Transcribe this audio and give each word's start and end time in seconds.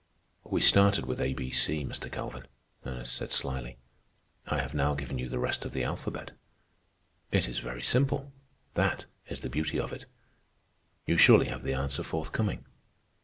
"We 0.43 0.61
started 0.61 1.05
with 1.05 1.21
A 1.21 1.35
B 1.35 1.51
C, 1.51 1.85
Mr. 1.85 2.11
Calvin," 2.11 2.47
Ernest 2.87 3.13
said 3.15 3.31
slyly. 3.31 3.77
"I 4.47 4.57
have 4.57 4.73
now 4.73 4.95
given 4.95 5.19
you 5.19 5.29
the 5.29 5.37
rest 5.37 5.63
of 5.63 5.73
the 5.73 5.83
alphabet. 5.83 6.31
It 7.31 7.47
is 7.47 7.59
very 7.59 7.83
simple. 7.83 8.31
That 8.73 9.05
is 9.29 9.41
the 9.41 9.47
beauty 9.51 9.79
of 9.79 9.93
it. 9.93 10.05
You 11.05 11.17
surely 11.17 11.49
have 11.49 11.61
the 11.61 11.73
answer 11.75 12.01
forthcoming. 12.01 12.65